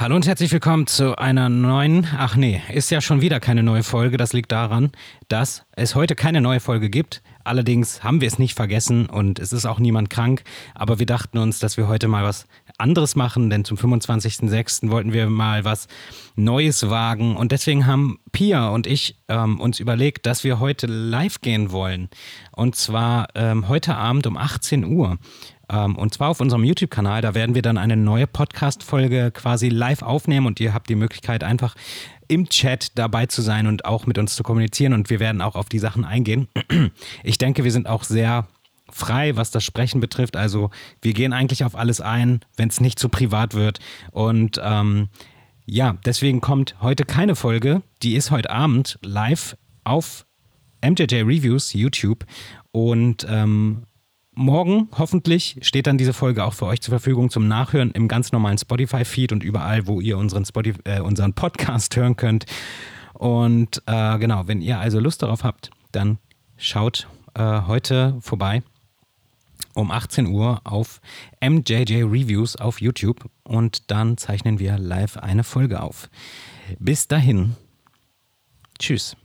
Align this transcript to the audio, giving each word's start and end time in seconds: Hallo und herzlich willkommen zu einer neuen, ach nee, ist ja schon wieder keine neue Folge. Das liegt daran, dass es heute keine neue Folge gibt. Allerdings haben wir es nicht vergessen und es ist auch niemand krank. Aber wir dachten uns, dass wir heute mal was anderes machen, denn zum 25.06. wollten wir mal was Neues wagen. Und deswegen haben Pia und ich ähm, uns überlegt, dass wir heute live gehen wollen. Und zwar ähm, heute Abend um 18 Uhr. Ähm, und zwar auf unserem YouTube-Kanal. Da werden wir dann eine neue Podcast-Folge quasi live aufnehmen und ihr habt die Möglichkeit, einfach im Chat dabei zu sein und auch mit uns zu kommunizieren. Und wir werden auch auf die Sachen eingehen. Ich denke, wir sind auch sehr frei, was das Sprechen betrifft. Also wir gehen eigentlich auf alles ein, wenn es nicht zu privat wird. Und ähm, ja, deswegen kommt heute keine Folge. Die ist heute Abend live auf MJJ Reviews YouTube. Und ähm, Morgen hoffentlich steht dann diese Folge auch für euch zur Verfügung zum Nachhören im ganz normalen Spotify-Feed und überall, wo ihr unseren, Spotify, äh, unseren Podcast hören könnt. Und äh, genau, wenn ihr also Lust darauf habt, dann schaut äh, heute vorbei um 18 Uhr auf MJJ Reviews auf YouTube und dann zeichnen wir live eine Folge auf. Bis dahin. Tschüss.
Hallo 0.00 0.16
und 0.16 0.26
herzlich 0.26 0.50
willkommen 0.50 0.86
zu 0.86 1.18
einer 1.18 1.50
neuen, 1.50 2.06
ach 2.16 2.34
nee, 2.34 2.62
ist 2.72 2.90
ja 2.90 3.02
schon 3.02 3.20
wieder 3.20 3.38
keine 3.38 3.62
neue 3.62 3.82
Folge. 3.82 4.16
Das 4.16 4.32
liegt 4.32 4.50
daran, 4.50 4.92
dass 5.28 5.66
es 5.72 5.94
heute 5.94 6.14
keine 6.14 6.40
neue 6.40 6.60
Folge 6.60 6.88
gibt. 6.88 7.20
Allerdings 7.44 8.02
haben 8.02 8.22
wir 8.22 8.28
es 8.28 8.38
nicht 8.38 8.54
vergessen 8.54 9.10
und 9.10 9.38
es 9.38 9.52
ist 9.52 9.66
auch 9.66 9.78
niemand 9.78 10.08
krank. 10.08 10.42
Aber 10.74 10.98
wir 10.98 11.04
dachten 11.04 11.36
uns, 11.36 11.58
dass 11.58 11.76
wir 11.76 11.86
heute 11.86 12.08
mal 12.08 12.24
was 12.24 12.46
anderes 12.78 13.14
machen, 13.14 13.50
denn 13.50 13.66
zum 13.66 13.76
25.06. 13.76 14.90
wollten 14.90 15.12
wir 15.12 15.28
mal 15.28 15.66
was 15.66 15.86
Neues 16.34 16.88
wagen. 16.88 17.36
Und 17.36 17.52
deswegen 17.52 17.86
haben 17.86 18.20
Pia 18.32 18.70
und 18.70 18.86
ich 18.86 19.16
ähm, 19.28 19.60
uns 19.60 19.80
überlegt, 19.80 20.24
dass 20.24 20.44
wir 20.44 20.60
heute 20.60 20.86
live 20.86 21.42
gehen 21.42 21.72
wollen. 21.72 22.08
Und 22.52 22.74
zwar 22.74 23.28
ähm, 23.34 23.68
heute 23.68 23.96
Abend 23.96 24.26
um 24.26 24.38
18 24.38 24.84
Uhr. 24.86 25.18
Ähm, 25.70 25.96
und 25.96 26.12
zwar 26.12 26.28
auf 26.28 26.40
unserem 26.40 26.64
YouTube-Kanal. 26.64 27.22
Da 27.22 27.34
werden 27.34 27.54
wir 27.54 27.62
dann 27.62 27.78
eine 27.78 27.96
neue 27.96 28.26
Podcast-Folge 28.26 29.30
quasi 29.30 29.68
live 29.68 30.02
aufnehmen 30.02 30.46
und 30.46 30.60
ihr 30.60 30.74
habt 30.74 30.90
die 30.90 30.96
Möglichkeit, 30.96 31.44
einfach 31.44 31.74
im 32.28 32.48
Chat 32.48 32.98
dabei 32.98 33.26
zu 33.26 33.42
sein 33.42 33.66
und 33.66 33.84
auch 33.84 34.06
mit 34.06 34.18
uns 34.18 34.34
zu 34.34 34.42
kommunizieren. 34.42 34.92
Und 34.92 35.10
wir 35.10 35.20
werden 35.20 35.40
auch 35.40 35.54
auf 35.54 35.68
die 35.68 35.78
Sachen 35.78 36.04
eingehen. 36.04 36.48
Ich 37.22 37.38
denke, 37.38 37.64
wir 37.64 37.72
sind 37.72 37.86
auch 37.86 38.04
sehr 38.04 38.46
frei, 38.90 39.36
was 39.36 39.50
das 39.50 39.64
Sprechen 39.64 40.00
betrifft. 40.00 40.36
Also 40.36 40.70
wir 41.02 41.12
gehen 41.12 41.32
eigentlich 41.32 41.64
auf 41.64 41.76
alles 41.76 42.00
ein, 42.00 42.40
wenn 42.56 42.68
es 42.68 42.80
nicht 42.80 42.98
zu 42.98 43.08
privat 43.08 43.54
wird. 43.54 43.78
Und 44.10 44.60
ähm, 44.62 45.08
ja, 45.66 45.96
deswegen 46.04 46.40
kommt 46.40 46.76
heute 46.80 47.04
keine 47.04 47.36
Folge. 47.36 47.82
Die 48.02 48.16
ist 48.16 48.30
heute 48.30 48.50
Abend 48.50 48.98
live 49.02 49.56
auf 49.84 50.26
MJJ 50.84 51.22
Reviews 51.22 51.72
YouTube. 51.72 52.24
Und 52.72 53.26
ähm, 53.28 53.84
Morgen 54.40 54.88
hoffentlich 54.96 55.58
steht 55.60 55.86
dann 55.86 55.98
diese 55.98 56.14
Folge 56.14 56.44
auch 56.44 56.54
für 56.54 56.64
euch 56.64 56.80
zur 56.80 56.92
Verfügung 56.92 57.28
zum 57.28 57.46
Nachhören 57.46 57.90
im 57.90 58.08
ganz 58.08 58.32
normalen 58.32 58.56
Spotify-Feed 58.56 59.32
und 59.32 59.44
überall, 59.44 59.86
wo 59.86 60.00
ihr 60.00 60.16
unseren, 60.16 60.46
Spotify, 60.46 60.80
äh, 60.84 61.00
unseren 61.00 61.34
Podcast 61.34 61.94
hören 61.98 62.16
könnt. 62.16 62.46
Und 63.12 63.82
äh, 63.84 64.18
genau, 64.18 64.48
wenn 64.48 64.62
ihr 64.62 64.78
also 64.78 64.98
Lust 64.98 65.22
darauf 65.22 65.44
habt, 65.44 65.68
dann 65.92 66.16
schaut 66.56 67.06
äh, 67.34 67.60
heute 67.66 68.16
vorbei 68.22 68.62
um 69.74 69.90
18 69.90 70.26
Uhr 70.26 70.62
auf 70.64 71.02
MJJ 71.46 72.04
Reviews 72.04 72.56
auf 72.56 72.80
YouTube 72.80 73.28
und 73.44 73.90
dann 73.90 74.16
zeichnen 74.16 74.58
wir 74.58 74.78
live 74.78 75.18
eine 75.18 75.44
Folge 75.44 75.82
auf. 75.82 76.08
Bis 76.78 77.08
dahin. 77.08 77.56
Tschüss. 78.78 79.18